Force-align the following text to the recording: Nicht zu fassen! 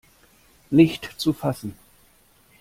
Nicht 0.71 1.11
zu 1.17 1.31
fassen! 1.31 1.75